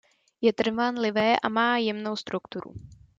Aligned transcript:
Je 0.41 0.53
trvanlivé 0.53 1.37
a 1.43 1.49
má 1.49 1.77
jemnou 1.77 2.15
strukturu. 2.15 2.73